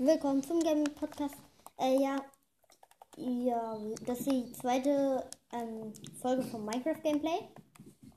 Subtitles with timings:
[0.00, 1.34] Willkommen zum Gaming Podcast.
[1.76, 2.24] Äh, ja,
[3.16, 3.76] ja,
[4.06, 7.48] das ist die zweite ähm, Folge vom Minecraft Gameplay.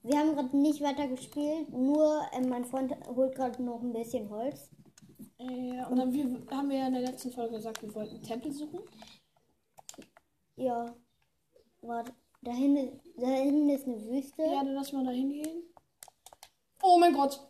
[0.03, 4.29] Wir haben gerade nicht weiter gespielt, nur ähm, mein Freund holt gerade noch ein bisschen
[4.29, 4.69] Holz.
[5.39, 6.25] Ja, und dann wir,
[6.55, 8.81] haben wir ja in der letzten Folge gesagt, wir wollten Tempel suchen.
[10.57, 10.95] Ja,
[11.81, 12.13] warte,
[12.43, 14.43] da hinten, da hinten ist eine Wüste.
[14.43, 15.63] Ja, dann lass mal da hingehen.
[16.83, 17.41] Oh mein Gott.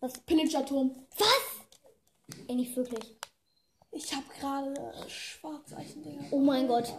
[0.00, 0.18] Was?
[0.22, 1.06] Pillager-Turm.
[1.16, 2.36] Was?
[2.48, 3.17] Ey, nicht wirklich.
[3.90, 6.24] Ich habe gerade Schwarzeisen, Digga.
[6.30, 6.92] Oh mein Gott,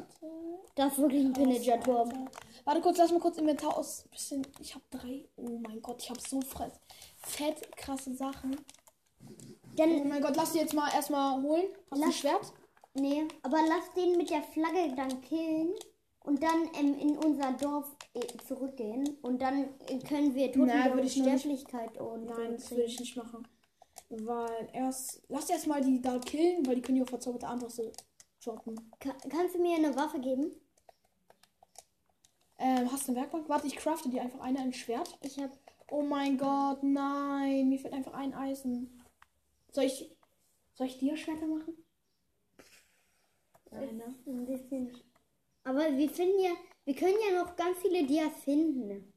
[0.76, 2.30] das ist wirklich ein Pillager-Turm.
[2.66, 4.06] Warte kurz, lass mal kurz Inventar aus.
[4.12, 5.28] Bisschen, ich habe drei.
[5.38, 6.74] Oh mein Gott, ich habe so fress,
[7.18, 8.58] fett krasse Sachen.
[9.24, 9.32] Oh
[9.76, 11.66] Dann, mein Gott, lass die jetzt mal erstmal holen.
[11.92, 12.54] Hast du ein Lass- Schwert?
[12.96, 15.74] nee, aber lass den mit der Flagge dann killen
[16.22, 20.94] und dann ähm, in unser Dorf äh, zurückgehen und dann äh, können wir Nein, Toten
[20.96, 21.40] würde ich nicht.
[21.40, 23.48] Sterblichkeit und Nein, das will ich nicht machen.
[24.10, 25.22] Weil erst.
[25.30, 27.92] Lass erst mal die da killen, weil die können ja auch verzauberte Armbrüste
[28.44, 28.92] droppen.
[29.00, 30.52] Ka kannst du mir eine Waffe geben?
[32.58, 33.48] Ähm, hast du eine Werkbank?
[33.48, 35.18] Warte, ich crafte dir einfach eine ein Schwert.
[35.22, 35.54] Ich habe
[35.92, 37.70] Oh mein Gott, nein.
[37.70, 39.04] Mir fehlt einfach ein Eisen.
[39.72, 40.16] Soll ich.
[40.74, 41.76] Soll ich dir Schwerter machen?
[43.72, 44.16] Nein, ne?
[44.26, 44.96] ein bisschen.
[45.64, 46.52] Aber wir finden ja,
[46.86, 49.14] wir können ja noch ganz viele Dias finden.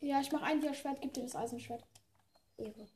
[0.00, 1.85] Ja, ich mache ein Dia-Schwert, gib dir das Eisenschwert.
[2.58, 2.86] Ehre.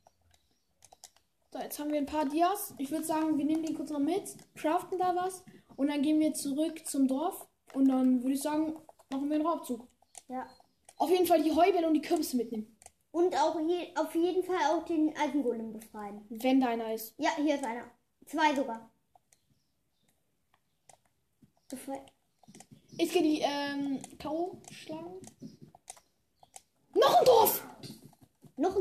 [1.53, 2.75] So, jetzt haben wir ein paar Dias.
[2.79, 5.45] Ich würde sagen, wir nehmen den kurz noch mit, craften da was
[5.77, 7.49] und dann gehen wir zurück zum Dorf.
[7.73, 8.77] Und dann würde ich sagen,
[9.11, 9.87] machen wir einen Raubzug.
[10.29, 10.49] Ja.
[10.97, 12.77] Auf jeden Fall die Heubälle und die Kürbisse mitnehmen.
[13.13, 16.25] Und auch je, auf jeden Fall auch den Eisengolem befreien.
[16.29, 17.15] Wenn deiner ist.
[17.19, 17.91] Ja, hier ist einer.
[18.27, 18.91] Zwei sogar.
[21.69, 22.13] Befreit.
[22.99, 24.61] Ich gehe die ähm, K.O.
[24.71, 25.21] schlagen.
[26.95, 27.70] Noch ein Dorf!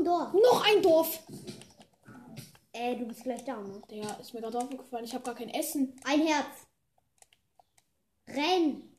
[0.02, 0.32] Noch ein Dorf.
[0.32, 1.22] Noch ein Dorf!
[2.72, 3.82] Ey, du bist gleich da, ne?
[3.90, 5.04] Der ist mir gerade aufgefallen.
[5.04, 5.94] Ich habe gar kein Essen.
[6.04, 6.66] Ein Herz.
[8.28, 8.96] Renn.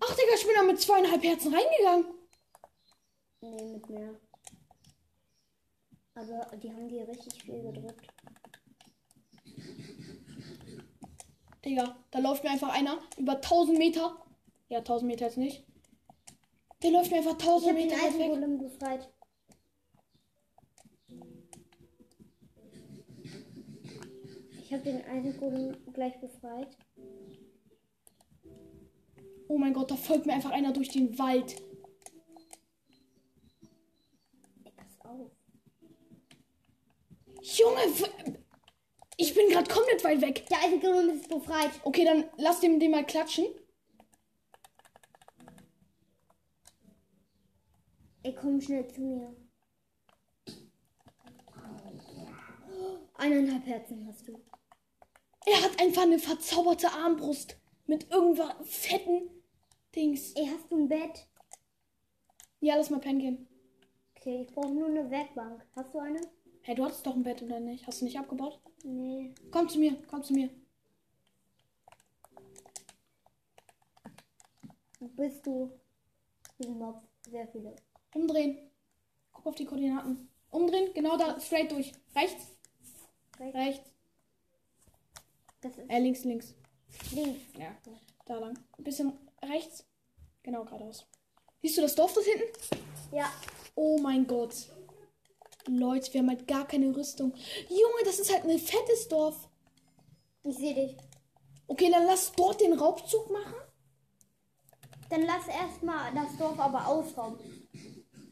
[0.00, 2.06] Ach, Digga, ich bin da mit zweieinhalb Herzen reingegangen.
[3.40, 4.14] Nee, mit mehr.
[6.14, 8.06] Aber die haben dir richtig viel gedrückt.
[11.64, 14.16] Digga, da läuft mir einfach einer über 1000 Meter.
[14.68, 15.64] Ja, 1000 Meter jetzt nicht.
[16.82, 18.20] Der läuft mir einfach Ich 1000 habe den Meter weit weg.
[18.20, 19.08] Eisengolem befreit.
[24.60, 26.76] Ich habe den Eisengolem gleich befreit.
[29.48, 31.62] Oh mein Gott, da folgt mir einfach einer durch den Wald.
[34.76, 35.30] Pass auf.
[37.42, 37.80] Junge,
[39.18, 40.46] ich bin gerade komplett weit weg.
[40.48, 41.70] Der Eisengolem ist befreit.
[41.84, 43.44] Okay, dann lass dem den mal klatschen.
[48.24, 49.34] Ey, komm schnell zu mir.
[53.14, 54.38] Eineinhalb Herzen hast du.
[55.44, 57.56] Er hat einfach eine verzauberte Armbrust
[57.86, 59.28] mit irgendwas fetten
[59.94, 60.32] Dings.
[60.34, 61.26] Ey, hast du ein Bett?
[62.60, 63.48] Ja, lass mal pennen gehen.
[64.16, 65.66] Okay, ich brauche nur eine Werkbank.
[65.74, 66.20] Hast du eine?
[66.62, 67.84] Hey, du hattest doch ein Bett oder nicht?
[67.88, 68.60] Hast du nicht abgebaut?
[68.84, 69.34] Nee.
[69.50, 70.48] Komm zu mir, komm zu mir.
[75.00, 75.72] Wo bist du?
[76.56, 77.02] Hier sind Mobs.
[77.28, 77.74] Sehr viele.
[78.14, 78.58] Umdrehen.
[79.32, 80.28] Guck auf die Koordinaten.
[80.50, 81.92] Umdrehen, genau da, straight durch.
[82.14, 82.46] Rechts,
[83.38, 83.56] Rechts.
[83.56, 83.90] rechts.
[85.62, 86.54] Das ist Äh, links, links.
[87.12, 87.40] links.
[87.58, 87.74] Ja,
[88.26, 88.58] da lang.
[88.78, 89.12] Ein bisschen
[89.42, 89.84] rechts.
[90.42, 91.06] Genau, geradeaus.
[91.62, 92.44] Siehst du das Dorf dort hinten?
[93.12, 93.30] Ja.
[93.74, 94.54] Oh mein Gott.
[95.68, 97.32] Leute, wir haben halt gar keine Rüstung.
[97.68, 99.48] Junge, das ist halt ein fettes Dorf.
[100.42, 100.96] Ich sehe dich.
[101.68, 103.54] Okay, dann lass dort den Raubzug machen.
[105.08, 107.61] Dann lass erstmal das Dorf aber ausrauben.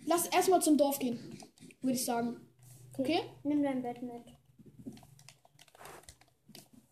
[0.07, 1.39] Lass erstmal zum Dorf gehen.
[1.81, 2.41] Würde ich sagen.
[2.99, 3.21] Okay?
[3.45, 4.25] Nimm dein Bett mit.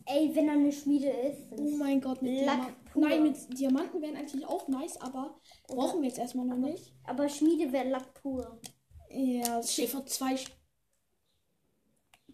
[0.06, 1.52] Ey, wenn da eine Schmiede ist.
[1.52, 2.74] Oh mein Gott, mit Diamanten.
[2.94, 6.94] Nein, mit Diamanten wären eigentlich auch nice, aber brauchen wir jetzt erstmal noch nicht.
[7.04, 8.58] Aber Schmiede wäre Lack pur.
[9.10, 10.34] Ja, es steht vor zwei.
[10.34, 10.50] Sch-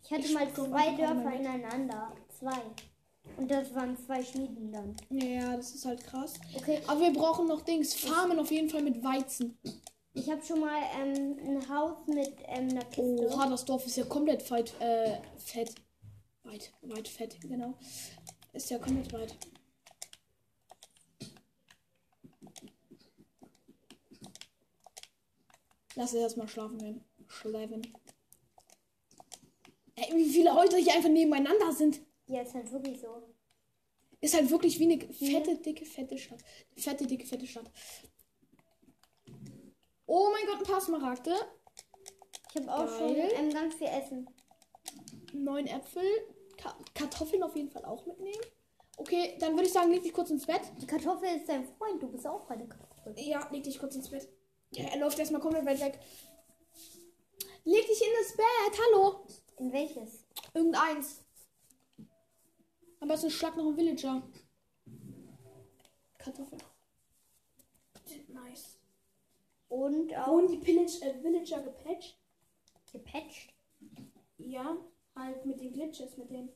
[0.05, 2.15] Ich hatte Ich mal zwei Dörfer ineinander.
[2.39, 2.61] Zwei.
[3.39, 4.95] Und das waren zwei Schmieden dann.
[5.11, 6.35] Ja, das ist halt krass.
[6.57, 7.95] Okay, Aber wir brauchen noch Dings.
[7.95, 9.59] Farmen auf jeden Fall mit Weizen.
[10.15, 13.29] Ich habe schon mal ähm, ein Haus mit ähm, einer Kiste.
[13.29, 15.75] Oha, das Dorf ist ja komplett weit, äh, fett.
[16.45, 17.75] Weit, weit fett, genau.
[18.53, 19.37] Ist ja komplett weit.
[25.97, 27.05] Lass es erstmal schlafen gehen.
[27.27, 27.83] Schläfen.
[29.97, 32.01] Ey, wie viele Häuser hier einfach nebeneinander sind.
[32.27, 33.23] Ja, ist halt wirklich so.
[34.21, 36.43] Ist halt wirklich wie eine fette, dicke, fette Stadt.
[36.77, 37.71] Fette, dicke, fette Stadt.
[40.07, 41.35] Oh mein Gott, ein paar Smaragde.
[42.51, 44.29] Ich habe auch schon ähm, ganz viel Essen.
[45.33, 46.05] neun Äpfel.
[46.57, 48.45] Ka Kartoffeln auf jeden Fall auch mitnehmen.
[48.97, 50.63] Okay, dann würde ich sagen, leg dich kurz ins Bett.
[50.81, 53.15] Die Kartoffel ist dein Freund, du bist auch eine Kartoffel.
[53.19, 54.29] Ja, leg dich kurz ins Bett.
[54.71, 55.99] Ja, er läuft erstmal komplett weit weg.
[57.65, 59.27] Leg dich in das Bett, hallo.
[59.59, 60.25] In welches?
[60.53, 61.25] Irgendeins.
[63.01, 64.23] Am besten schlag noch einen Villager.
[66.19, 66.63] Kartoffeln.
[68.29, 68.79] Nice.
[69.75, 72.17] Und auch Wurden die Pillage, äh, Villager gepatcht?
[72.93, 73.53] gepatcht.
[74.39, 74.77] Ja,
[75.17, 76.49] halt mit den Glitches, mit denen.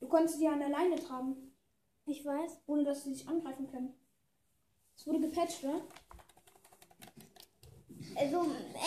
[0.00, 1.52] Du konntest die an der Leine tragen,
[2.06, 2.58] Ich weiß.
[2.66, 3.94] ohne dass sie dich angreifen können.
[4.96, 5.80] Es wurde gepatcht, ne?
[8.16, 8.38] Also,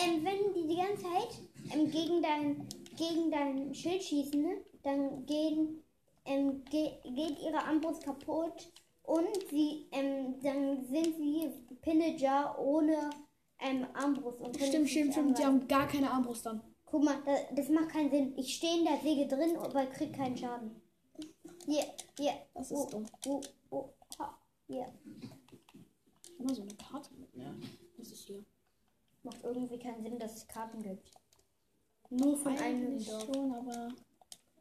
[0.04, 1.38] ähm, wenn die die ganze Zeit
[1.72, 2.68] ähm, gegen, dein,
[2.98, 5.82] gegen dein Schild schießen, ne, dann gehen,
[6.26, 8.70] ähm, ge geht ihre Armbrust kaputt
[9.04, 11.50] und sie, ähm, dann sind sie
[11.80, 13.08] Pillager ohne
[13.64, 14.40] ähm, Armbrust.
[14.40, 15.38] Und Stimmt, stimmt, stimmt.
[15.38, 16.60] Die haben gar keine Armbrust dann.
[16.84, 18.34] Guck mal, das, das macht keinen Sinn.
[18.36, 20.80] Ich stehe in der Säge drin, aber krieg keinen Schaden.
[21.66, 21.84] Hier,
[22.18, 22.32] hier.
[22.54, 23.06] Das ist oh, dumm.
[23.26, 23.40] Oh,
[23.70, 23.88] oh,
[24.18, 24.92] ha, hier.
[26.38, 27.58] Immer so eine Karte mit, ne?
[27.96, 28.44] Das ist hier.
[29.22, 31.10] Macht irgendwie keinen Sinn, dass es Karten gibt.
[32.10, 33.24] Nur einem Eigentlich Dorf.
[33.24, 33.88] schon, aber.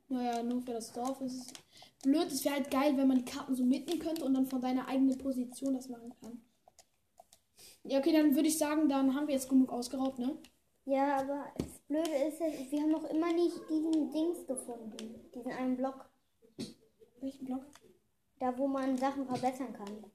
[0.07, 1.53] Naja, nur für das Dorf ist es
[2.03, 2.27] blöd.
[2.27, 4.87] Es wäre halt geil, wenn man die Karten so mitnehmen könnte und dann von deiner
[4.87, 6.41] eigenen Position das machen kann.
[7.83, 10.37] Ja, okay, dann würde ich sagen, dann haben wir jetzt genug ausgeraubt, ne?
[10.85, 15.29] Ja, aber das Blöde ist, wir haben noch immer nicht diesen Dings gefunden.
[15.33, 16.09] Diesen einen Block.
[17.19, 17.65] Welchen Block?
[18.39, 20.05] Da, wo man Sachen verbessern kann.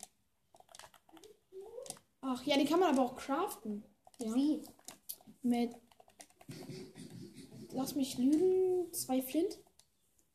[2.21, 3.85] Ach ja, die kann man aber auch craften.
[4.19, 4.35] Ja.
[4.35, 4.63] Wie?
[5.43, 5.75] Mit.
[7.73, 8.93] Lass mich lügen.
[8.93, 9.59] Zwei Flint.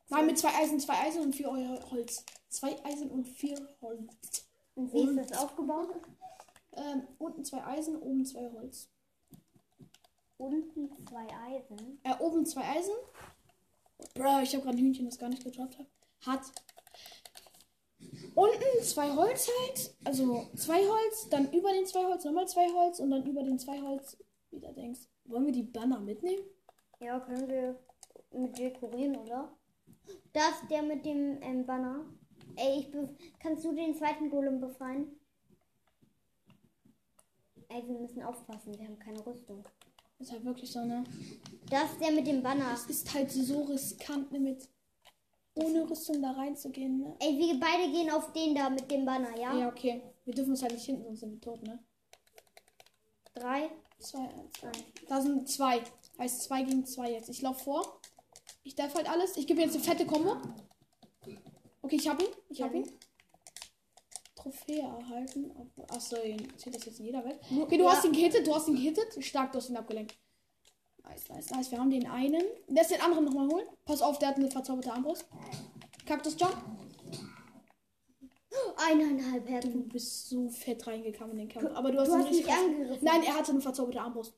[0.10, 1.50] Nein, mit zwei Eisen, zwei Eisen und vier
[1.92, 2.26] Holz.
[2.50, 4.48] Zwei Eisen und vier Holz.
[4.76, 5.90] Und wie ist das aufgebaut?
[6.76, 8.90] Ähm, unten zwei Eisen, oben zwei Holz.
[10.38, 12.00] Unten zwei Eisen.
[12.04, 12.94] Äh, oben zwei Eisen.
[14.16, 15.88] Bro, ich habe gerade ein Hühnchen, das gar nicht gedroppt hat.
[16.26, 16.52] Hat.
[18.36, 19.96] Unten zwei Holz halt.
[20.04, 23.60] Also zwei Holz, dann über den zwei Holz nochmal zwei Holz und dann über den
[23.60, 24.18] zwei Holz
[24.52, 25.02] wieder denkst.
[25.26, 26.44] Wollen wir die Banner mitnehmen?
[27.00, 27.80] Ja, können wir
[28.32, 29.56] mit dekorieren, oder?
[30.34, 32.06] Das der mit dem ähm, Banner.
[32.56, 32.92] Ey, ich
[33.40, 35.20] kannst du den zweiten Golem befreien?
[37.74, 39.68] Ey, wir müssen aufpassen, wir haben keine Rüstung.
[40.20, 41.04] Ist halt wirklich so, ne?
[41.70, 42.72] Das der mit dem Banner.
[42.74, 44.70] Es ist halt so riskant, ne, mit
[45.56, 47.16] ohne Rüstung da reinzugehen, ne?
[47.20, 49.58] Ey, wir beide gehen auf den da mit dem Banner, ja?
[49.58, 50.02] Ja, okay.
[50.26, 51.80] Wir dürfen uns halt nicht hinten, sonst sind wir tot, ne?
[53.34, 54.84] Drei, Zwei, eins, eins.
[55.08, 55.82] Da sind zwei.
[56.20, 57.30] Heißt zwei gegen zwei jetzt.
[57.30, 58.02] Ich laufe vor.
[58.64, 59.38] Ich darf halt alles.
[59.38, 60.36] Ich gebe jetzt eine fette Kombo.
[61.82, 62.28] Okay, ich hab ihn.
[62.50, 62.80] Ich hab Ja.
[62.82, 62.92] ihn.
[64.44, 65.52] Trophäe erhalten.
[65.90, 66.18] Achso,
[66.58, 67.40] zählt das jetzt in jeder Welt?
[67.62, 67.92] Okay, du Ja.
[67.92, 68.46] hast ihn gehittet.
[68.46, 69.24] Du hast ihn gehittet.
[69.24, 70.18] Stark, du hast ihn abgelenkt.
[71.04, 71.72] Nice, nice, nice.
[71.72, 72.44] Wir haben den einen.
[72.68, 73.66] Lass den anderen nochmal holen.
[73.86, 75.26] Pass auf, der hat eine verzauberte Armbrust.
[76.06, 76.56] Kaktus Jump.
[78.78, 79.90] Eineinhalb Du Herzen.
[79.90, 81.76] bist so fett reingekommen in den Kampf.
[81.76, 83.00] Aber du hast, Du ihn hast krass- angegriffen.
[83.06, 84.34] Nein, er hatte eine verzauberte Armbrust.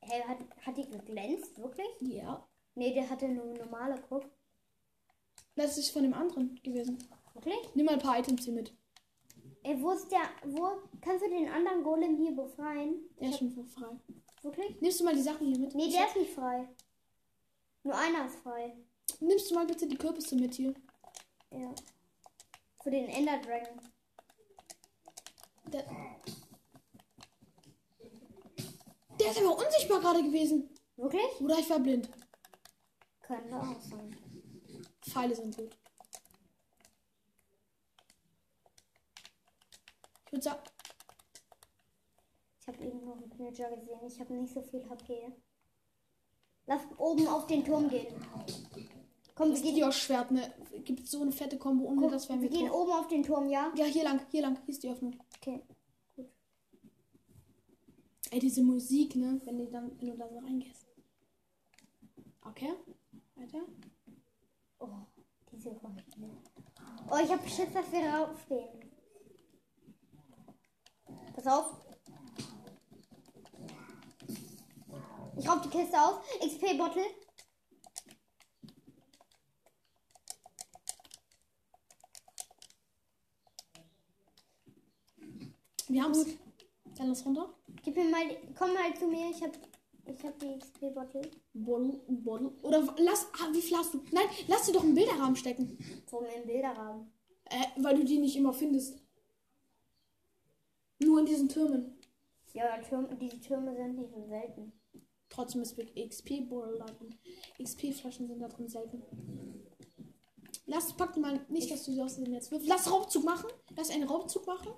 [0.00, 1.58] Hey, hat, hat die geglänzt?
[1.58, 1.86] Wirklich?
[2.00, 2.46] Ja.
[2.74, 4.24] Nee, der hatte nur normale, guck.
[5.56, 6.98] Das ist von dem anderen gewesen.
[7.34, 7.56] Wirklich?
[7.74, 8.72] Nimm mal ein paar Items hier mit.
[9.62, 10.70] Ey, wo ist der, wo,
[11.00, 13.08] kannst du den anderen Golem hier befreien?
[13.20, 13.96] Der ist schon frei.
[14.42, 14.80] Wirklich?
[14.80, 15.74] Nimmst du mal die Sachen hier mit?
[15.74, 16.68] Nee, der ist nicht frei.
[17.82, 18.76] Nur einer ist frei.
[19.20, 20.74] Nimmst du mal bitte die Kürbisse mit hier?
[21.50, 21.74] Ja.
[22.82, 23.80] Für den Ender Dragon.
[25.66, 25.84] Der,
[29.18, 30.70] der ist aber unsichtbar gerade gewesen.
[30.96, 31.40] Wirklich?
[31.40, 32.08] Oder ich war blind.
[33.20, 34.16] Könnte auch sein.
[35.02, 35.77] Pfeile sind gut.
[40.28, 40.60] Ich würde sagen,
[42.60, 43.98] Ich habe eben noch einen Pillager gesehen.
[44.06, 45.32] Ich habe nicht so viel HP.
[46.66, 48.14] Lass oben auf den Turm gehen.
[49.34, 50.52] Komm, wir das gehen, Dios-Schwert, ne?
[50.84, 53.22] Gibt so eine fette Kombo, ohne guck, das wären wir wir gehen oben auf den
[53.22, 53.72] Turm, ja?
[53.74, 54.58] Ja, hier lang, hier lang.
[54.66, 55.18] Hier ist die Öffnung.
[55.36, 55.62] Okay.
[58.30, 59.40] Ey, diese Musik, ne?
[59.46, 60.86] Wenn, die dann, wenn du da so reingehst.
[62.42, 62.74] Okay.
[63.34, 63.62] Weiter.
[64.78, 64.88] Oh,
[65.50, 66.04] diese Geräusche.
[67.10, 68.87] Oh, ich habe Schiss, dass wir raufstehen.
[71.38, 71.76] Pass auf.
[75.36, 76.20] Ich rauf die Kiste auf.
[76.40, 77.04] XP-Bottle.
[85.86, 86.26] Wir haben's.
[86.96, 87.54] Dann lass runter.
[87.84, 89.30] Gib mir mal, komm mal zu mir.
[89.30, 89.52] Ich hab,
[90.06, 91.30] ich hab die XP-Bottle.
[91.54, 92.48] Bottle, Bottle.
[92.62, 93.28] Oder lass.
[93.34, 94.02] Ah, wie viel hast du?
[94.10, 95.78] Nein, lass sie doch im Bilderrahmen stecken.
[95.78, 97.12] Wir im Bilderrahmen.
[97.44, 98.98] Äh, weil du die nicht immer findest.
[100.98, 101.98] Nur in diesen Türmen.
[102.54, 104.72] Ja, Türme, diese Türme sind nicht so selten.
[105.28, 107.14] Trotzdem ist Big XP Bull da drin.
[107.58, 109.02] XP-Flaschen sind da drin selten.
[110.66, 112.68] Lass, pack mal nicht, dass du sie aus dem Netz wirfst.
[112.68, 113.48] Lass Raubzug machen.
[113.76, 114.72] Lass einen Raubzug machen.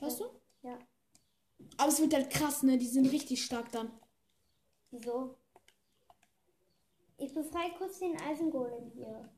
[0.00, 0.24] Weißt du?
[0.62, 0.78] Ja.
[1.76, 2.78] Aber es wird halt krass, ne?
[2.78, 3.90] Die sind richtig stark dann.
[4.90, 5.36] Wieso?
[7.18, 9.28] Ich befreie kurz den Eisengolem hier.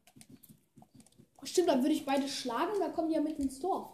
[1.42, 3.91] Stimmt, dann würde ich beide schlagen, dann kommen die ja mit ins Dorf.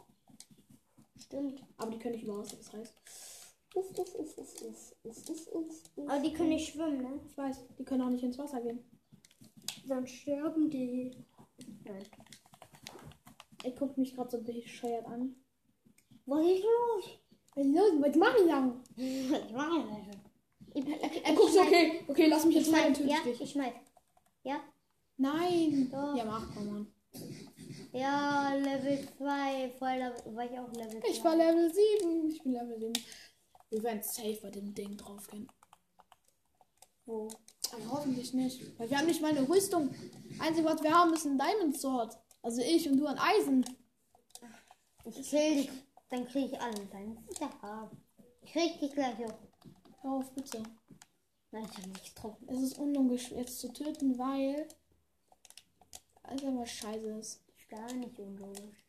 [1.19, 1.63] Stimmt.
[1.77, 2.95] Aber die können nicht über Wasser, das heißt.
[3.75, 6.09] Uff, uff, uff, uff, uff, uff, uff, uff.
[6.09, 7.21] Aber die können nicht schwimmen, ne?
[7.29, 8.81] Ich weiß, die können auch nicht ins Wasser gehen.
[9.87, 11.11] Dann sterben die.
[11.85, 12.05] Nein.
[13.65, 15.35] Er guckt mich gerade so bescheuert an.
[16.27, 17.05] Was ist los?
[17.55, 17.93] Was ist los?
[18.01, 18.81] Was machen die lang?
[19.31, 20.23] Was machen die lang?
[21.25, 23.41] Er guckt so, okay, okay, lass mich jetzt rein, töte ja, dich.
[23.41, 23.75] Ich schmeiß.
[24.45, 24.61] Ja?
[25.17, 25.89] Nein.
[25.91, 26.17] Doch.
[26.17, 26.93] Ja, mach, komm, Mann
[27.99, 29.71] ja, Level 2.
[29.79, 31.09] Voll, war ich auch Level 2.
[31.09, 32.31] Ich war Level 7.
[32.31, 32.93] Ich bin Level 7.
[33.71, 35.49] Wir werden safe bei dem Ding draufgehen.
[37.05, 37.29] Wo?
[37.73, 38.79] Aber hoffentlich nicht.
[38.79, 39.95] Weil wir haben nicht mal eine Rüstung.
[40.39, 42.19] Einzig, was wir haben, ist ein Diamond Sword.
[42.43, 43.65] Also ich und du an Eisen.
[45.05, 45.71] Ich kill dich,
[46.11, 47.27] dann krieg ich alle deinen.
[47.41, 47.91] Ja.
[48.43, 49.39] Ich krieg dich gleich auch.
[50.03, 50.63] Hör auf, bitte.
[51.51, 52.49] Nein, ich hab nichts getroffen.
[52.49, 54.69] Es ist unlogisch, jetzt zu töten, weil.
[56.25, 57.48] es einfach scheiße ist.
[57.69, 58.85] Gar nicht unlogisch.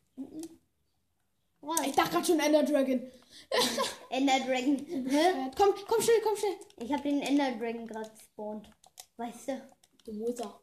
[1.61, 3.11] Oh, Ich dachte gerade schon Ender Dragon.
[4.09, 4.77] Ender Dragon.
[5.07, 5.51] Hä?
[5.57, 6.55] Komm, komm schnell, komm schnell.
[6.77, 8.69] Ich hab den Ender Dragon gerade gespawnt.
[9.17, 9.69] Weißt du?
[10.05, 10.59] Du Wither.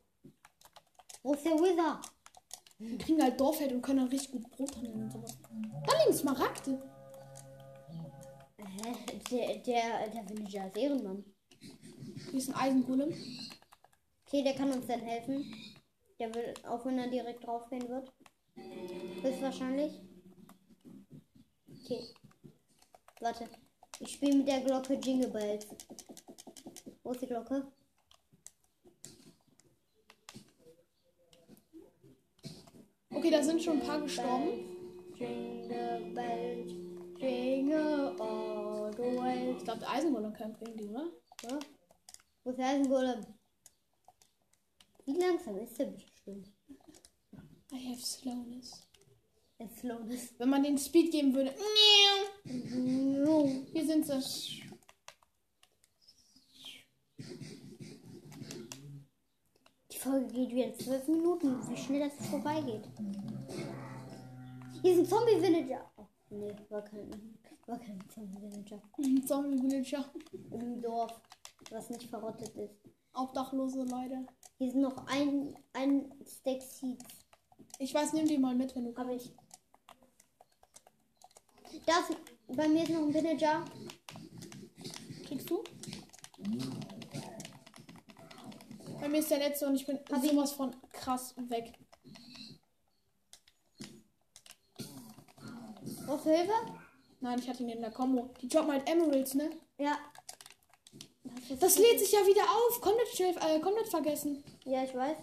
[1.22, 2.00] Wo ist der Wither?
[2.78, 5.38] Wir kriegen halt Dorfheld und können dann richtig gut Brot handeln und sowas.
[5.86, 6.82] Da liegen Smaragde.
[8.58, 8.94] Hä?
[9.30, 11.24] Der, der, der Villager ist Ehrenmann.
[12.30, 13.14] Hier ist ein Eisengolem.
[14.26, 15.52] Okay, der kann uns dann helfen.
[16.18, 18.12] Der will, auch wenn er direkt draufgehen wird.
[19.22, 20.00] Höchstwahrscheinlich.
[21.84, 22.02] Okay.
[23.20, 23.48] Warte.
[24.00, 25.66] Ich spiele mit der Glocke Jingle Bells.
[27.02, 27.66] Wo ist die Glocke?
[33.10, 34.76] Okay, da sind schon ein paar gestorben.
[35.14, 36.72] Jingle Bells,
[37.18, 39.54] Jingle all the way.
[39.56, 41.08] Ich glaube, der Eisengolem kann bringen die, oder?
[41.44, 41.58] Ja?
[42.44, 43.24] Wo ist der Eisengolem?
[45.06, 46.52] Wie langsam ist der bestimmt?
[47.72, 48.88] I have slowness.
[49.58, 50.34] Der Slowness.
[50.38, 51.54] Wenn man den Speed geben würde.
[52.44, 54.62] Hier sind sie.
[59.92, 61.68] Die Folge geht wieder zwölf Minuten.
[61.70, 62.88] Wie schnell das vorbeigeht.
[64.82, 65.90] Hier ist ein Zombie-Villager.
[65.96, 67.10] Oh, nee, war kein,
[67.66, 68.82] war kein Zombie-Villager.
[69.24, 70.12] Zombie Villager.
[70.50, 71.20] Im Dorf,
[71.70, 72.95] was nicht verrottet ist.
[73.16, 74.26] Obdachlose Leute.
[74.58, 77.04] Hier ist noch ein, ein Stack Seeds.
[77.78, 79.32] Ich weiß, nimm die mal mit, wenn du Habe ich.
[81.84, 82.04] Das,
[82.48, 83.64] bei mir ist noch ein Villager.
[85.26, 85.62] kriegst du.
[89.00, 90.30] Bei mir ist der letzte und ich bin Hab ich.
[90.30, 91.72] sowas von krass weg.
[96.06, 96.52] Brauchst du Hilfe?
[97.20, 98.30] Nein, ich hatte ihn in der Combo.
[98.40, 99.50] Die droppen halt Emeralds, ne?
[99.78, 99.98] Ja.
[101.60, 102.80] Das lädt sich ja wieder auf.
[102.80, 104.42] Komplett, schnell- äh, komplett vergessen.
[104.64, 105.16] Ja, ich weiß.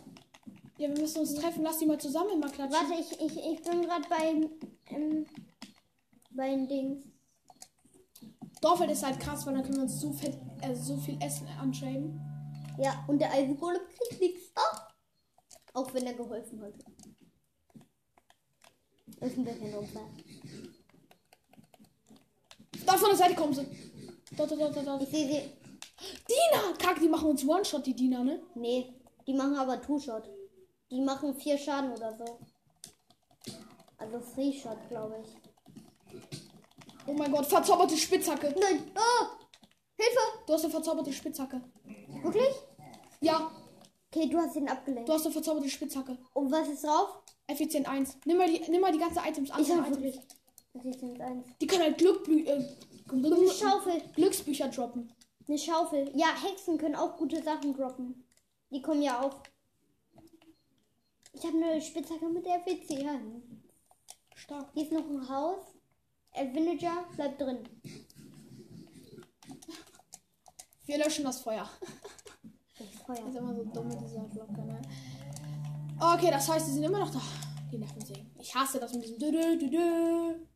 [0.77, 1.63] Ja, wir müssen uns treffen.
[1.63, 2.89] Lass die mal zusammen mal klatschen.
[2.89, 4.49] Warte, ich, ich, ich bin gerade bei,
[4.95, 5.25] ähm,
[6.31, 7.05] bei Dings.
[8.61, 11.47] Dorfeld ist halt krass, weil dann können wir uns so, fett, äh, so viel Essen
[11.59, 12.19] antraden.
[12.79, 14.93] Ja, und der Eisengolem kriegt nichts ab.
[15.73, 16.73] Auch wenn er geholfen hat.
[19.19, 20.07] Ist ein bisschen unfair.
[22.85, 23.65] Da von der Seite kommen sie.
[24.35, 25.03] Dort, dort, dort, dort.
[25.03, 25.62] Ich sehe sie.
[26.29, 26.73] Dina!
[26.77, 28.41] Kack, die machen uns One-Shot, die Dina, ne?
[28.55, 28.93] Nee,
[29.27, 30.29] die machen aber Two-Shot.
[30.91, 32.39] Die machen vier Schaden oder so.
[33.97, 36.21] Also Free-Shot, glaube ich.
[37.07, 38.53] Oh mein Gott, verzauberte Spitzhacke.
[38.59, 38.91] Nein!
[38.95, 39.25] Oh!
[39.97, 40.19] Hilfe!
[40.45, 41.61] Du hast eine verzauberte Spitzhacke.
[42.21, 42.53] Wirklich?
[43.21, 43.51] Ja,
[44.15, 45.09] Okay, du hast ihn abgelenkt.
[45.09, 46.15] du hast eine verzauberte Spitzhacke.
[46.33, 47.23] Und was ist drauf?
[47.47, 48.17] Effizient 1.
[48.25, 49.59] Nimm mal die, nimm mal die ganzen Items an.
[49.61, 50.19] Ich hab wirklich.
[50.83, 51.47] Jetzt eins.
[51.59, 52.63] Die können halt Glückblü äh,
[53.11, 54.01] Eine Schaufel.
[54.15, 55.11] Glücksbücher droppen.
[55.47, 56.11] Eine Schaufel.
[56.15, 58.23] Ja, Hexen können auch gute Sachen droppen.
[58.71, 59.41] Die kommen ja auch.
[61.33, 63.43] Ich habe eine Spitzhacke mit der Effizienz.
[64.35, 64.69] Stark.
[64.73, 65.65] Hier ist noch ein Haus.
[66.35, 67.59] Der Villager bleibt drin.
[70.85, 71.69] Wir löschen das Feuer.
[72.77, 73.27] Das Das Feuer.
[73.29, 74.81] ist immer so dumm mit dieser Glocke, ne?
[75.99, 77.21] Okay, das heißt, die sind immer noch da.
[77.71, 78.31] Die Nervensägen.
[78.39, 80.47] Ich hasse das mit diesem dü -dü -dü -dü.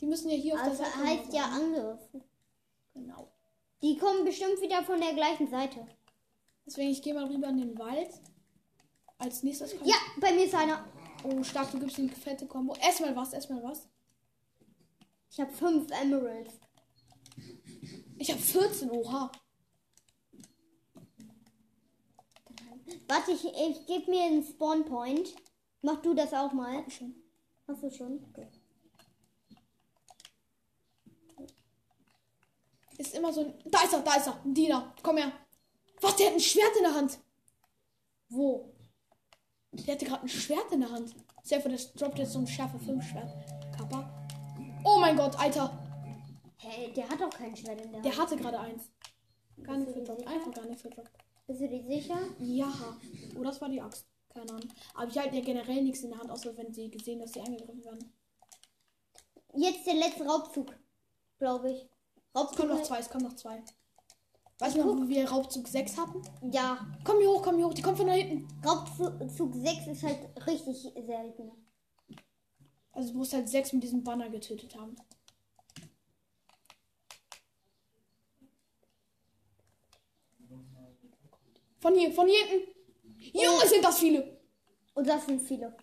[0.00, 1.04] Die müssen ja hier auf Also der Seite.
[1.04, 1.44] heißt ja.
[1.46, 2.00] Angriff.
[2.94, 3.29] Genau.
[3.82, 5.86] Die kommen bestimmt wieder von der gleichen Seite.
[6.66, 8.10] Deswegen, ich gehe mal rüber in den Wald.
[9.18, 9.86] Als nächstes kommt.
[9.86, 10.84] Ja, bei mir ist einer.
[11.24, 12.74] Oh, stark, du gibst eine fette Kombo.
[12.76, 13.86] Erstmal was, erstmal was.
[15.30, 16.54] Ich habe fünf Emeralds.
[18.18, 19.30] Ich habe 14, oha.
[23.08, 25.34] Warte, ich, ich gebe mir einen Spawn Point.
[25.82, 26.88] Mach du das auch mal.
[26.90, 27.14] Schon.
[27.66, 28.24] Hast du schon?
[28.30, 28.48] Okay.
[32.98, 33.54] Ist immer so ein.
[33.66, 34.42] Da ist er, da ist er.
[34.44, 34.94] Ein Diener.
[35.02, 35.32] Komm her.
[36.00, 37.18] Was, der hat ein Schwert in der Hand.
[38.28, 38.72] Wo?
[39.72, 41.14] Der hatte gerade ein Schwert in der Hand.
[41.42, 43.30] Sehr das droppt jetzt so ein schärfe 5 Schwert.
[43.76, 44.28] Kappa.
[44.84, 45.78] Oh mein Gott, Alter.
[46.56, 48.20] Hey, der hat doch kein Schwert in der Der Hand.
[48.22, 48.90] hatte gerade eins.
[49.62, 50.16] Gar nicht sicher?
[50.26, 51.12] Einfach gar nicht verdroppt.
[51.46, 52.18] Bist du dir sicher?
[52.38, 52.72] Ja.
[53.38, 54.06] Oh, das war die Axt.
[54.32, 54.68] Keine Ahnung.
[54.94, 57.40] Aber ich halte ja generell nichts in der Hand, außer wenn sie gesehen, dass sie
[57.40, 58.12] angegriffen werden.
[59.56, 60.72] Jetzt der letzte Raubzug,
[61.38, 61.88] glaube ich.
[62.32, 62.56] Es Raubzug.
[62.56, 63.62] kommen noch zwei, es kommen noch zwei.
[64.60, 66.22] Weißt du noch, wo wir Raubzug 6 hatten?
[66.52, 67.74] Ja, Komm hier hoch, komm hier hoch.
[67.74, 68.46] Die kommt von da hinten.
[68.64, 71.50] Raubzug 6 ist halt richtig selten.
[72.92, 74.96] Also du musst halt sechs mit diesem Banner getötet haben.
[81.80, 82.74] Von hier, von hier hinten.
[83.32, 84.40] Junge, sind das viele.
[84.94, 85.74] Und das sind viele.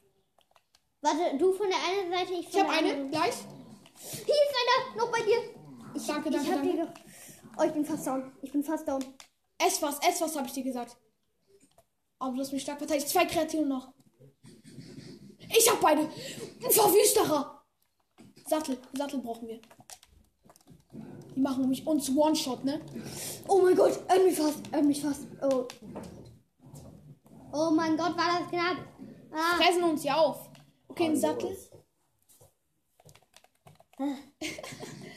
[1.02, 3.36] Warte, du von der einen Seite, ich Ich von habe der eine, gleich.
[3.96, 5.57] Hier ist einer, noch bei dir.
[5.98, 6.94] Ich, Danke, ich danke, hab dir
[7.58, 8.32] Oh, ich bin fast down.
[8.44, 9.04] Ich bin fast down.
[9.58, 10.96] Ess was, ess was, habe ich dir gesagt.
[12.20, 13.10] Aber du hast mich stark verteidigt.
[13.10, 13.94] Zwei Kreaturen noch.
[15.50, 16.02] Ich hab beide.
[16.02, 17.64] Ein Verwüsterer.
[18.46, 19.60] Sattel, Sattel brauchen wir.
[21.36, 22.80] Die machen nämlich uns One-Shot, ne?
[23.48, 25.28] Oh mein Gott, er mich fast, er mich fast.
[25.42, 25.68] Oh.
[27.52, 28.78] Oh mein Gott, war das knapp.
[29.32, 29.56] Ah.
[29.58, 30.50] Fressen uns ja auf.
[30.90, 31.58] Okay, ein Sattel.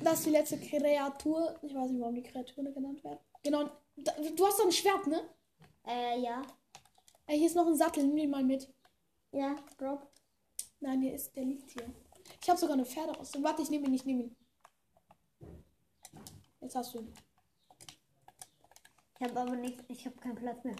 [0.00, 1.58] Das ist die letzte Kreatur.
[1.62, 3.18] Ich weiß nicht, warum die Kreaturen genannt werden.
[3.42, 3.70] Genau.
[3.96, 5.22] Du hast doch ein Schwert, ne?
[5.86, 6.42] Äh, ja.
[7.26, 8.04] Ey, hier ist noch ein Sattel.
[8.04, 8.72] Nimm den mal mit.
[9.32, 10.06] Ja, Drop.
[10.80, 11.92] Nein, der ist, der liegt hier.
[12.42, 13.42] Ich habe sogar eine Pferdeausrüstung.
[13.42, 14.36] Warte, ich nehme ihn, ich nehme ihn.
[16.60, 17.14] Jetzt hast du ihn.
[19.18, 20.76] Ich habe aber nicht, ich habe keinen Platz mehr.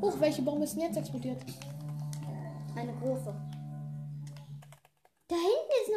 [0.00, 1.42] Huch, welche Bombe ist denn jetzt explodiert?
[2.74, 3.59] Eine große.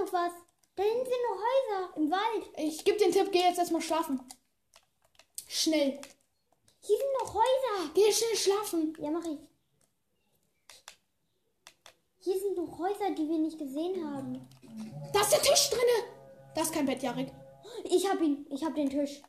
[0.04, 0.34] Noch was.
[0.76, 2.50] Da hinten sind noch Häuser im Wald.
[2.58, 4.20] Ich gebe den Tipp, geh jetzt erstmal schlafen.
[5.48, 6.02] Schnell.
[6.82, 7.92] Hier sind noch Häuser.
[7.94, 8.98] Geh schnell schlafen.
[9.00, 9.40] Ja, mach ich.
[12.20, 14.50] Hier sind noch Häuser, die wir nicht gesehen haben.
[15.14, 16.10] Da ist der Tisch drinne.
[16.56, 17.32] Da ist kein Bett, Jarek.
[17.86, 18.46] Ich hab ihn.
[18.50, 19.22] Ich hab den Tisch.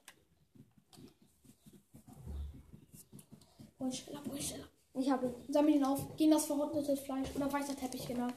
[3.78, 4.68] Hol schneller, hol schneller.
[4.94, 5.34] Ich hab ihn.
[5.48, 6.16] Sammel ihn auf.
[6.16, 7.28] Geh in das verrottete Fleisch.
[7.36, 8.28] Oder weißer Teppich, genau.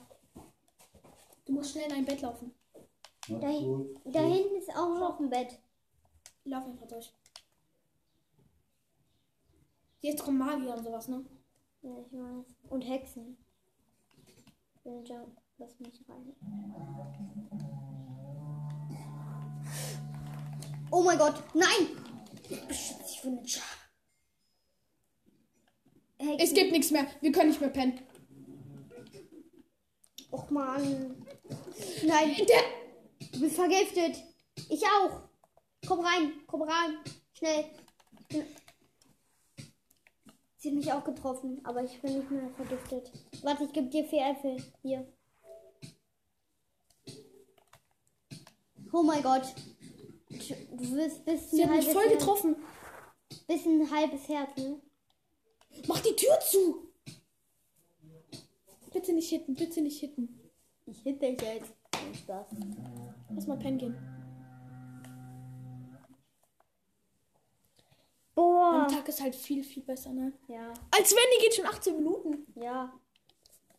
[1.48, 2.54] Du musst schnell in dein Bett laufen.
[3.30, 3.48] Da,
[4.06, 5.58] da hinten ist auch noch ein Bett.
[6.44, 7.14] Lauf einfach durch.
[10.02, 11.26] Jetzt kommen Magier und sowas, ne?
[11.82, 12.56] Ja, ich weiß.
[12.70, 13.38] Und Hexen.
[14.84, 15.26] Villager,
[15.58, 16.36] lass mich rein.
[20.92, 21.98] Oh mein Gott, nein!
[22.68, 23.62] Beschütze dich von den Scha
[26.18, 26.40] Hexen.
[26.40, 27.08] Es gibt nichts mehr.
[27.22, 28.00] Wir können nicht mehr pennen.
[30.32, 31.26] Och man.
[32.04, 32.64] Nein, Der.
[33.32, 34.24] du bist vergiftet.
[34.70, 35.22] Ich auch.
[35.88, 36.98] Komm rein, komm rein.
[37.34, 37.66] Schnell.
[40.58, 43.12] Sie hat mich auch getroffen, aber ich bin nicht mehr vergiftet.
[43.44, 44.58] Warte, ich gebe dir vier Äpfel.
[44.82, 45.08] Hier.
[48.92, 49.44] Oh mein Gott.
[50.30, 52.56] Du wirst bis Sie hat mich voll Herz- getroffen.
[53.48, 54.82] Bis ein halbes Herz, ne?
[55.88, 56.87] Mach die Tür zu.
[58.92, 60.40] Bitte nicht hitten, bitte nicht hitten.
[60.86, 61.74] Ich hit dich jetzt.
[61.92, 62.48] Kein Spaß.
[63.34, 63.96] Lass mal pennen gehen.
[68.36, 68.84] Boah.
[68.84, 70.32] Am Tag ist halt viel, viel besser, ne?
[70.48, 72.46] Ja, Als wenn die geht schon 18 Minuten.
[72.56, 72.94] ja.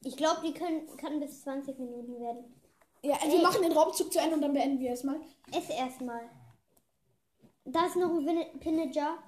[0.04, 2.44] Ich glaube, die können, kann bis 20 Minuten werden.
[3.02, 5.20] Ja, also wir machen den Raubzug zu Ende und dann beenden wir es mal.
[5.52, 6.20] Ess erstmal.
[7.64, 9.18] Da ist noch ein Vin- Pillager.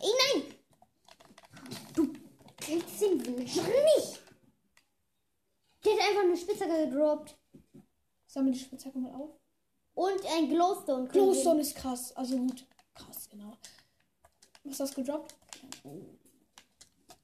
[0.00, 0.54] Ey, nein!
[1.94, 2.12] Du
[2.60, 3.62] killst den Villager
[3.96, 4.20] nicht!
[5.84, 7.36] Der hat einfach eine Spitzhacke gedroppt.
[8.26, 9.30] Sammel die Spitzhacke mal auf.
[9.94, 11.08] Und ein Glowstone.
[11.08, 12.66] Glowstone ist krass, also gut.
[12.94, 13.52] Krass, genau.
[14.64, 15.34] Was hast du gedroppt?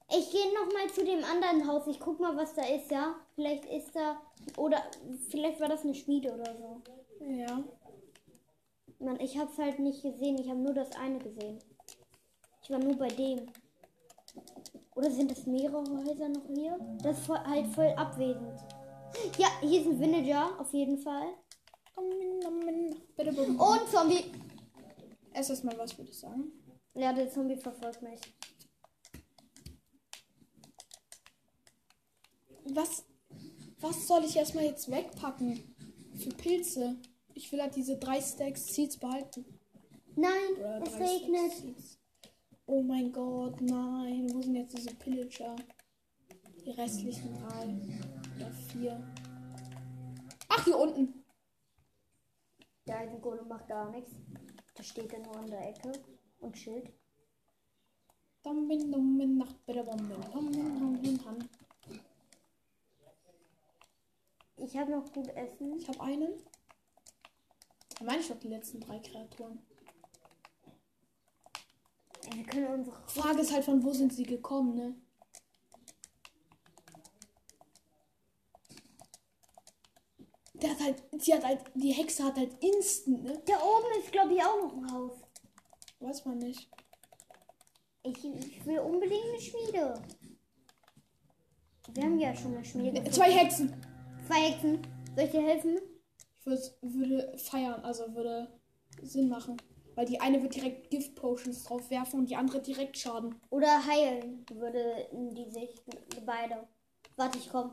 [0.09, 1.87] Ich gehe noch mal zu dem anderen Haus.
[1.87, 3.15] Ich guck mal, was da ist, ja?
[3.35, 4.21] Vielleicht ist da...
[4.57, 4.83] Oder
[5.29, 6.81] vielleicht war das eine Schmiede oder so.
[7.25, 7.63] Ja.
[8.99, 10.37] Mann, ich hab's halt nicht gesehen.
[10.37, 11.59] Ich habe nur das eine gesehen.
[12.63, 13.51] Ich war nur bei dem.
[14.95, 16.77] Oder sind es mehrere Häuser noch hier?
[17.01, 18.59] Das ist voll, halt voll abwesend.
[19.37, 21.27] Ja, hier ist ein Villager, auf jeden Fall.
[23.57, 24.31] Und Zombie.
[25.33, 26.51] Ess erst mal was, würde ich sagen.
[26.93, 28.19] Ja, der Zombie verfolgt mich.
[32.65, 33.05] Was,
[33.79, 35.75] was soll ich erstmal jetzt wegpacken?
[36.15, 36.97] Für Pilze.
[37.33, 39.45] Ich will halt diese drei Stacks Seeds behalten.
[40.15, 41.51] Nein, Oder es regnet.
[41.53, 42.00] Seeds.
[42.73, 44.33] Oh mein Gott, nein.
[44.33, 45.57] Wo sind jetzt diese Pillager?
[46.63, 47.65] Die restlichen drei.
[48.37, 49.13] Oder vier.
[50.47, 51.25] Ach, hier unten.
[52.87, 54.13] Der Eisengolem macht gar nichts.
[54.73, 55.91] Da steht er nur an der Ecke
[56.39, 56.93] und chillt.
[58.41, 60.15] Dumbin, dumbin, Nacht bei der Bombe.
[64.55, 65.77] Ich habe noch gut Essen.
[65.77, 66.35] Ich habe einen.
[67.99, 69.59] Da meine ich doch die letzten drei Kreaturen.
[72.33, 72.95] Wir können unsere.
[73.07, 74.95] Frage ist halt, von wo sind sie gekommen, ne?
[80.53, 83.41] Der hat halt, sie hat halt, die Hexe hat halt instant, ne?
[83.45, 85.21] Da oben ist, glaube ich, auch noch ein Haus.
[85.99, 86.69] Weiß man nicht.
[88.03, 90.01] Ich, ich will unbedingt eine Schmiede.
[91.93, 92.91] Wir haben ja schon eine Schmiede.
[92.93, 93.11] gefunden.
[93.11, 93.73] Zwei Hexen.
[94.27, 94.81] Zwei Hexen.
[95.15, 95.77] Soll ich dir helfen?
[96.39, 98.59] Ich würd, würde feiern, also würde
[99.01, 99.57] Sinn machen.
[99.95, 103.35] Weil die eine wird direkt Gift Potions drauf werfen und die andere direkt Schaden.
[103.49, 105.75] Oder heilen würde die sich
[106.25, 106.67] beide.
[107.17, 107.71] Warte, ich komm.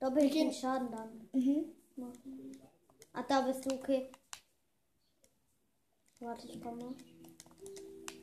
[0.00, 1.64] Doppelt Wir gehen- den Schaden dann Mhm.
[3.12, 4.10] Ah, da bist du, okay.
[6.20, 6.94] Warte, ich komme.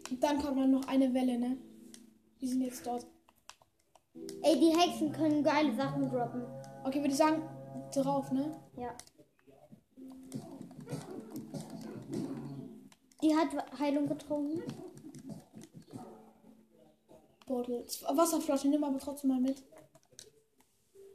[0.09, 1.57] Und dann kommt dann noch eine Welle, ne?
[2.41, 3.05] Die sind jetzt dort.
[4.41, 6.43] Ey, die Hexen können geile Sachen droppen.
[6.83, 7.43] Okay, würde ich sagen,
[7.93, 8.51] drauf, ne?
[8.77, 8.95] Ja.
[13.21, 14.63] Die hat Heilung getrunken.
[17.45, 17.83] Bottle.
[18.13, 19.63] Wasserflasche, nimm aber trotzdem mal mit.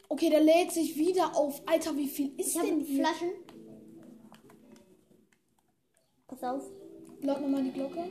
[0.08, 1.62] Okay, der lädt sich wieder auf.
[1.66, 3.04] Alter, wie viel ist Ich denn hier?
[3.04, 3.30] Flaschen.
[6.26, 6.70] Pass auf.
[7.20, 8.04] Laut nochmal die Glocke.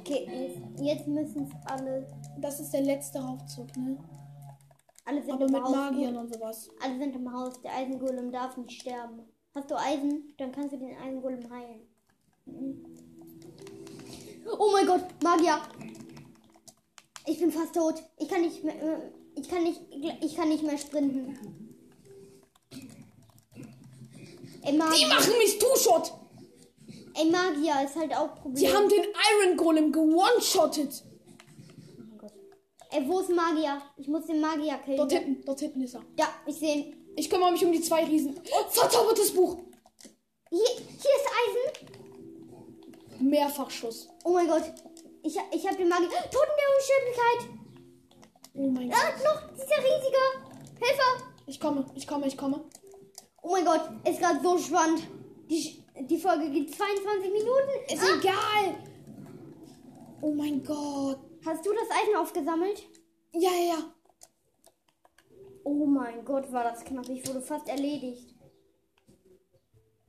[0.00, 2.06] Okay, jetzt, jetzt müssen es alle.
[2.38, 3.98] Das ist der letzte Raufzug, ne?
[5.06, 5.70] Alle sind Aber im mit Haus.
[5.74, 6.70] Magiern und sowas.
[6.80, 7.60] Alle sind im Haus.
[7.62, 9.22] Der Eisengolem darf nicht sterben.
[9.54, 10.34] Hast du Eisen?
[10.38, 11.80] Dann kannst du den Eisengolem heilen.
[14.58, 15.58] Oh mein Gott, Magier!
[17.26, 17.94] Ich bin fast tot.
[18.18, 18.74] Ich kann nicht mehr.
[18.82, 19.80] äh, Ich kann nicht.
[20.20, 21.38] Ich kann nicht mehr sprinten.
[24.62, 26.12] Ey, Die Magier, machen mich Two-Shot!
[27.14, 28.54] ey, Magier ist halt auch Problem.
[28.56, 29.04] Die haben den
[29.44, 31.04] Iron Golem gewone-shottet.
[31.06, 32.32] Oh mein Gott.
[32.90, 33.80] Ey, wo ist Magier?
[33.96, 34.96] Ich muss den Magier killen.
[34.98, 36.02] Dort hinten, dort hinten ist er.
[36.18, 37.03] Ja, ich sehe ihn.
[37.16, 38.38] Ich kümmere mich um die zwei Riesen.
[38.52, 39.56] Oh, verzaubertes Buch.
[40.50, 43.28] Hier, hier ist Eisen.
[43.30, 44.08] Mehrfachschuss.
[44.24, 44.62] Oh mein Gott.
[45.22, 46.08] Ich, ich habe den Magier.
[46.30, 47.48] Toten der Unsterblichkeit.
[48.54, 49.24] Oh mein Ah, Gott.
[49.24, 50.18] noch dieser riesige
[50.80, 51.24] Helfer.
[51.46, 52.64] Ich komme, ich komme, ich komme.
[53.42, 55.02] Oh mein Gott, ist gerade so spannend.
[55.50, 57.70] Die, die Folge geht 22 Minuten.
[57.92, 58.74] Ist Ah, egal.
[60.20, 61.18] Oh mein Gott.
[61.44, 62.82] hast du das Eisen aufgesammelt?
[63.32, 63.93] Ja, ja, ja.
[65.64, 67.08] Oh mein Gott, war das knapp.
[67.08, 68.34] Ich wurde fast erledigt.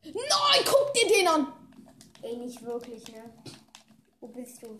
[0.03, 1.47] Nein, guck dir den an.
[2.21, 3.33] Ey, nicht wirklich, ne?
[4.19, 4.77] Wo bist du?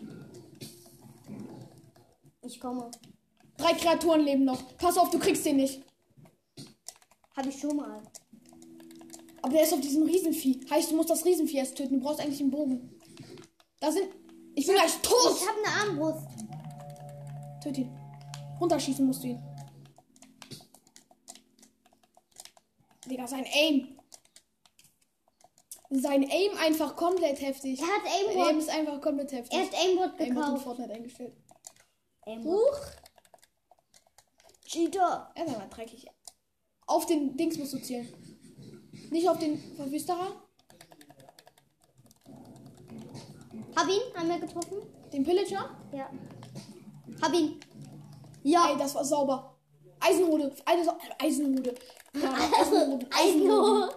[2.42, 2.92] Ich komme.
[3.58, 4.78] Drei Kreaturen leben noch.
[4.78, 5.82] Pass auf, du kriegst den nicht.
[7.36, 8.02] Habe ich schon mal.
[9.42, 10.60] Aber der ist auf diesem Riesenvieh.
[10.70, 12.00] Heißt, du musst das Riesenvieh erst töten.
[12.00, 13.00] Du brauchst eigentlich einen Bogen.
[13.80, 14.10] Da sind.
[14.56, 15.36] Ich bin gleich tot.
[15.36, 16.28] Ich habe eine Armbrust.
[17.64, 17.96] Töt ihn.
[18.60, 19.55] Runterschießen musst du ihn.
[23.06, 24.00] Digga, sein Aim.
[25.90, 27.80] Sein Aim einfach komplett heftig.
[27.80, 28.62] Er hat Sein Aim Aimbot.
[28.62, 29.58] ist einfach komplett heftig.
[29.58, 30.64] Er hat Aimbot Aimbot in gekauft.
[30.64, 31.34] Fortnite eingestellt.
[32.26, 32.54] Aimbot.
[32.54, 32.80] Huch.
[34.66, 35.32] Cheater.
[35.36, 36.08] Er ist aber dreckig.
[36.88, 38.08] Auf den Dings musst du zielen.
[39.12, 40.42] Nicht auf den Verwüsterer.
[43.76, 44.78] Hab ihn einmal getroffen.
[45.12, 45.70] Den Pillager.
[45.94, 46.10] Ja.
[47.22, 47.60] Hab ihn.
[48.44, 48.72] Ja.
[48.72, 49.58] Ey, das war sauber.
[50.00, 51.76] Eine so Eisenhode.
[52.22, 52.34] Ja,
[53.12, 53.96] Eisenhode.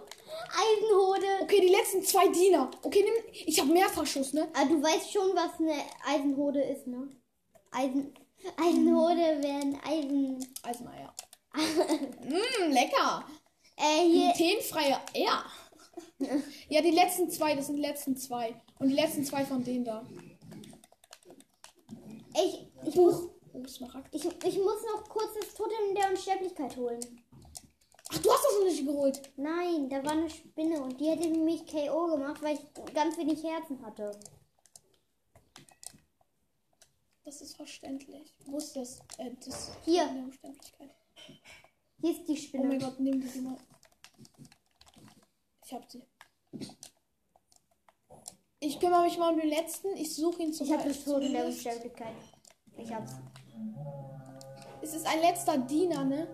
[0.51, 1.27] Eisenhode.
[1.43, 2.71] Okay, die letzten zwei Diener.
[2.83, 3.33] Okay, nimm.
[3.47, 4.49] Ich habe Mehrfachschuss, ne?
[4.55, 5.75] Ah, du weißt schon, was eine
[6.07, 7.09] Eisenhode ist, ne?
[7.71, 8.15] Eisen.
[8.57, 10.47] Eisenhode wären Eisen.
[10.63, 11.15] Eiseneier.
[11.55, 13.25] Mmm, lecker.
[13.77, 14.33] Äh, hier.
[14.33, 15.45] Glutenfreie Eier.
[16.69, 18.61] ja, die letzten zwei, das sind die letzten zwei.
[18.79, 20.07] Und die letzten zwei von denen da.
[22.35, 23.31] Ich, ich, muss, Buch.
[23.53, 24.15] Oh, Smaragd.
[24.15, 27.01] ich, ich muss noch kurz das Totem der Unsterblichkeit holen.
[28.11, 29.33] Ach, du hast das noch nicht geholt.
[29.37, 33.43] Nein, da war eine Spinne und die hätte mich KO gemacht, weil ich ganz wenig
[33.45, 34.19] Herzen hatte.
[37.25, 38.35] Das ist verständlich.
[38.47, 39.01] Wo ist das?
[39.19, 40.09] Äh, das Hier.
[42.01, 42.69] Hier ist die Oh Spinne.
[42.69, 43.59] mein Gott, nimm die mal.
[45.65, 46.03] Ich hab sie.
[48.61, 49.95] Ich kümmere mich mal um den letzten.
[49.97, 52.15] Ich suche ihn zu ich habe das Totem der Unsterblichkeit.
[52.79, 53.13] Ich hab's.
[54.81, 56.27] Es ist ein letzter Diener, ne?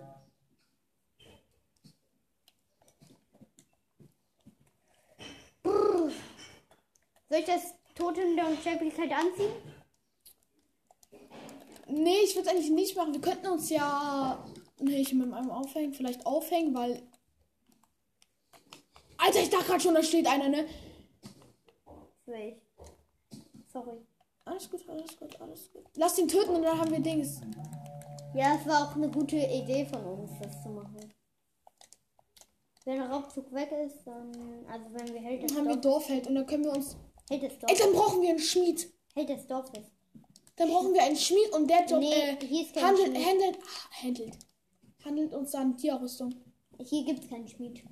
[7.35, 9.51] Soll ich das Totem der Unsterblichkeit anziehen?
[11.89, 13.13] Nee, ich würde es eigentlich nicht machen.
[13.13, 14.47] Wir könnten uns ja
[14.79, 15.93] nicht mit einem aufhängen.
[15.95, 17.03] Vielleicht aufhängen, weil.
[19.17, 20.65] Alter, ich dachte gerade schon, da steht einer, ne?
[22.27, 22.55] Ich.
[23.73, 23.99] Sorry.
[24.45, 25.83] Alles gut, alles gut, alles gut.
[25.97, 27.41] Lass ihn töten und dann haben wir Dings.
[28.33, 31.13] Ja, es war auch eine gute Idee von uns, das zu machen.
[32.85, 34.31] Wenn der Raubzug weg ist, dann.
[34.71, 35.77] Also, wenn wir Held Dann haben wir.
[35.79, 36.97] Dorfheld und dann können wir uns.
[37.31, 37.79] Held des Ey, Dorfes.
[37.79, 38.93] dann brauchen wir einen Schmied.
[39.15, 39.85] Held des Dorfes.
[40.57, 42.37] Dann brauchen wir einen Schmied und der Job Nee, äh,
[42.81, 44.39] handelt, handelt, ah, handelt,
[45.05, 46.35] handelt uns dann Tierrüstung.
[46.79, 47.83] Hier gibt's keinen Schmied.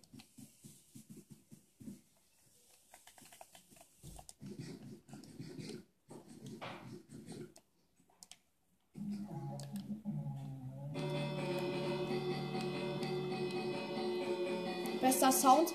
[15.00, 15.74] Bester Sound.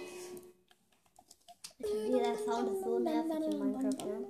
[1.93, 4.27] Dieser Sound ist so nervig in Minecraft, ne?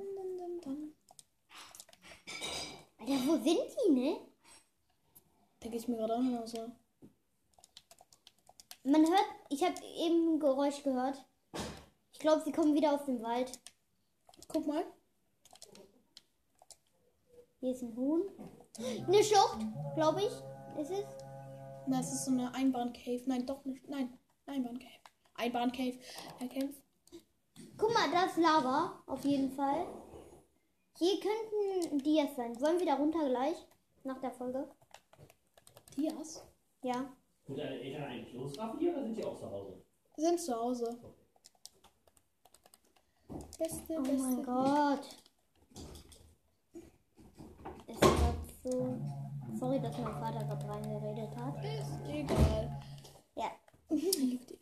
[3.00, 4.20] Alter, wo sind die, ne?
[5.64, 6.72] Denke ich mir gerade auch noch so.
[8.84, 11.26] Man hört, ich habe eben ein Geräusch gehört.
[12.14, 13.60] Ich glaube, sie kommen wieder aus dem Wald.
[14.48, 14.86] Guck mal.
[17.60, 18.24] Hier ist ein Huhn.
[18.78, 19.60] Eine Schlucht,
[19.96, 20.80] glaube ich.
[20.82, 21.06] Ist es?
[21.88, 23.24] Das ist so eine Einbahn-Cave.
[23.26, 23.88] Nein, doch nicht.
[23.90, 25.00] Nein, Einbahn-Cave.
[25.36, 26.00] Einbahn-Cave.
[26.40, 26.87] Erkennst
[27.78, 29.86] Guck mal, da ist Lava, auf jeden Fall.
[30.98, 32.60] Hier könnten Dias sein.
[32.60, 33.58] Wollen wir da runter gleich?
[34.04, 34.68] Nach der Folge?
[35.96, 36.44] Dias?
[36.82, 37.06] Ja.
[37.46, 39.84] Sind deine Eltern eigentlich losraffen hier oder sind die auch zu Hause?
[40.18, 40.98] Sind zu Hause.
[43.60, 44.18] Beste, Oh beste.
[44.18, 45.08] mein Gott.
[47.88, 48.98] Es war so.
[49.60, 51.64] Sorry, dass mein Vater gerade reingeredet hat.
[51.64, 52.82] Ist egal.
[53.36, 53.52] Ja.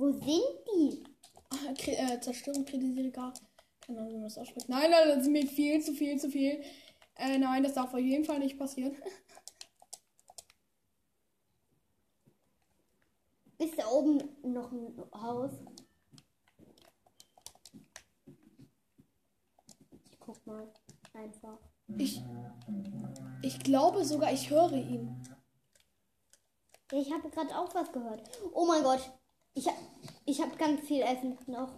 [0.00, 1.04] Wo sind die?
[1.50, 3.34] Ah, Kri- äh, Zerstörung kritisiere gar.
[3.82, 4.66] Keine Ahnung, wie man das ausspricht.
[4.66, 6.62] Nein, nein, das ist mir viel zu viel, zu viel.
[7.16, 8.96] Äh, nein, das darf auf jeden Fall nicht passieren.
[13.58, 15.50] Ist da oben noch ein Haus?
[20.10, 20.72] Ich guck mal.
[21.12, 21.58] Einfach.
[21.98, 22.22] Ich,
[23.42, 25.22] ich glaube sogar, ich höre ihn.
[26.90, 28.22] Ja, ich habe gerade auch was gehört.
[28.54, 29.12] Oh mein Gott.
[29.54, 29.76] Ich, ha-
[30.24, 31.72] ich habe ganz viel Essen noch.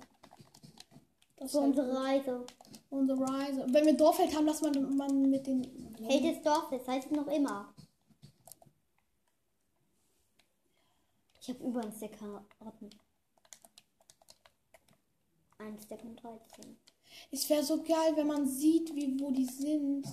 [1.37, 2.46] Das Für halt unsere Reise.
[2.90, 3.66] unsere Reise.
[3.70, 5.62] Wenn wir Dorfheld haben, lass man, man mit den.
[6.06, 7.74] Held des Dorfes heißt noch immer.
[11.40, 12.90] Ich habe über ein Stack Karotten.
[15.58, 16.76] Ein Stack und 13.
[17.30, 20.06] Es wäre so geil, wenn man sieht, wie, wo die sind.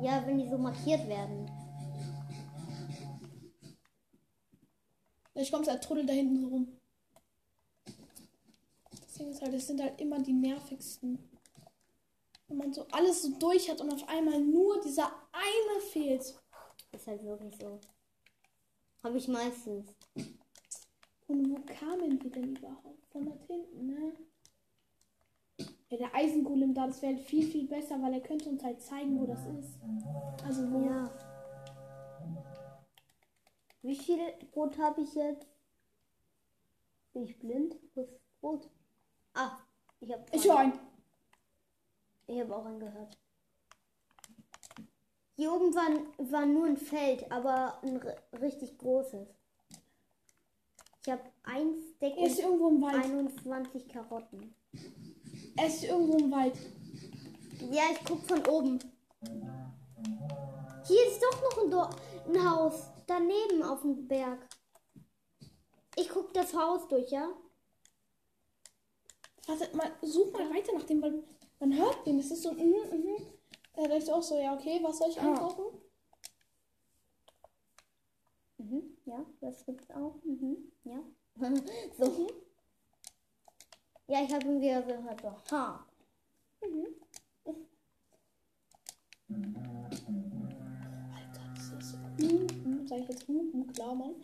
[0.00, 1.50] Ja, wenn die so markiert werden.
[5.40, 6.76] Ich komme halt Trudel da hinten so rum.
[8.90, 11.18] Das Ding ist halt, es sind halt immer die nervigsten.
[12.48, 16.34] Wenn man so alles so durch hat und auf einmal nur dieser eine fehlt.
[16.92, 17.80] Ist halt wirklich so.
[19.02, 19.94] Habe ich meistens.
[21.26, 23.06] Und wo kamen wir denn überhaupt?
[23.12, 24.12] Von dort hinten, ne?
[25.88, 28.80] Ja, der Eisengolem da, das wäre halt viel, viel besser, weil er könnte uns halt
[28.80, 29.78] zeigen, wo das ist.
[30.44, 30.86] Also wo.
[30.86, 31.10] Ja.
[33.82, 34.18] Wie viel
[34.52, 35.46] Brot habe ich jetzt?
[37.12, 37.76] Bin ich blind?
[37.94, 38.68] Wo ist Brot?
[39.34, 39.58] Ah,
[40.00, 40.78] ich habe Ich einen.
[42.26, 43.16] Ich habe auch einen gehört.
[45.36, 45.88] Hier oben war,
[46.30, 49.26] war nur ein Feld, aber ein ri- richtig großes.
[51.04, 53.02] Ich habe ein Stack ist irgendwo im Wald.
[53.04, 54.54] 21 Karotten.
[55.56, 56.56] Er ist irgendwo im Wald.
[57.70, 58.78] Ja, ich guck von oben.
[60.86, 61.90] Hier ist doch noch ein, Dor
[62.28, 62.90] ein Haus.
[63.10, 64.38] Daneben auf dem Berg.
[65.96, 67.28] Ich guck das Haus durch, ja?
[69.48, 71.24] Warte mal, such mal weiter nach dem, weil
[71.58, 72.20] man hört den.
[72.20, 73.26] Es ist so, mhm, mhm.
[73.74, 75.26] Da ist auch so, ja, okay, was soll ich Ah.
[75.26, 75.64] einkaufen?
[78.58, 80.14] Mhm, ja, das gibt's auch.
[80.22, 81.02] Mhm, ja.
[81.98, 82.28] so.
[84.06, 85.20] Ja, ich habe ihn wieder gehört.
[85.20, 85.56] So.
[85.56, 85.84] Ha.
[89.28, 90.59] Alter,
[92.20, 92.86] das ist so, mhm, mhm.
[92.86, 94.14] Sag ich jetzt, mhm, mhm, klar, Mann.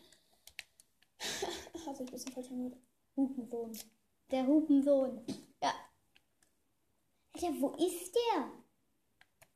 [1.87, 2.77] Hat sich ein bisschen falsch angehört.
[3.17, 3.73] Hupensohn.
[4.31, 5.25] Der Hupensohn.
[5.63, 5.73] Ja.
[7.35, 8.51] Alter, wo ist der?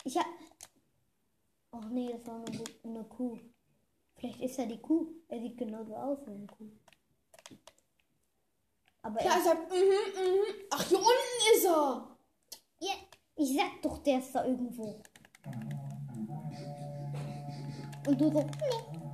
[0.04, 0.26] Ich hab.
[1.72, 3.38] Oh nee, das war eine, eine Kuh.
[4.16, 5.06] Vielleicht ist er die Kuh.
[5.28, 6.70] Er sieht genauso aus wie eine Kuh.
[9.02, 10.44] Aber Klar, er sagt, mhm, mhm.
[10.70, 12.16] Ach, hier unten ist er.
[12.80, 12.92] ja,
[13.36, 15.02] ich sag doch, der ist da irgendwo.
[18.06, 18.46] Und du so, nee,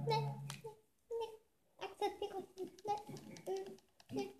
[0.07, 0.16] nee,
[0.59, 0.77] nee,
[1.11, 4.33] nee, akzeptiere ich nicht, nee, mm, nee,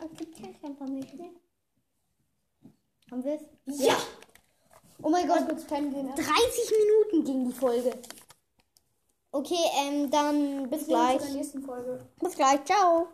[0.00, 1.32] akzeptiere ich einfach nicht, nee,
[3.10, 3.34] Haben wir
[3.66, 3.86] es?
[3.86, 3.96] Ja!
[5.02, 6.08] Oh mein Gott, kurz pennen gehen.
[6.08, 7.92] 30 Minuten ging die Folge.
[9.30, 11.20] Okay, ähm, dann bis uns gleich.
[12.20, 13.08] Bis gleich, ciao.